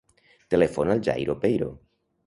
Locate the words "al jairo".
0.95-1.39